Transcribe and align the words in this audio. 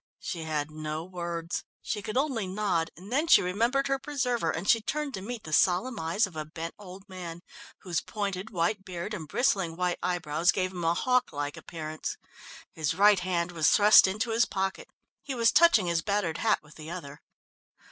She 0.17 0.45
had 0.45 0.71
no 0.71 1.03
words. 1.03 1.63
She 1.83 2.01
could 2.01 2.17
only 2.17 2.47
nod, 2.47 2.89
and 2.97 3.11
then 3.11 3.27
she 3.27 3.43
remembered 3.43 3.85
her 3.87 3.99
preserver, 3.99 4.49
and 4.49 4.67
she 4.67 4.81
turned 4.81 5.13
to 5.13 5.21
meet 5.21 5.43
the 5.43 5.53
solemn 5.53 5.99
eyes 5.99 6.25
of 6.25 6.35
a 6.35 6.43
bent 6.43 6.73
old 6.79 7.07
man, 7.07 7.43
whose 7.81 8.01
pointed, 8.01 8.49
white 8.49 8.83
beard 8.83 9.13
and 9.13 9.27
bristling 9.27 9.75
white 9.75 9.99
eyebrows 10.01 10.51
gave 10.51 10.71
him 10.71 10.83
a 10.85 10.95
hawk 10.95 11.31
like 11.31 11.55
appearance. 11.55 12.17
His 12.73 12.95
right 12.95 13.19
hand 13.19 13.51
was 13.51 13.69
thrust 13.69 14.07
into 14.07 14.31
his 14.31 14.45
pocket. 14.45 14.89
He 15.21 15.35
was 15.35 15.51
touching 15.51 15.85
his 15.85 16.01
battered 16.01 16.39
hat 16.39 16.63
with 16.63 16.77
the 16.77 16.89
other. 16.89 17.21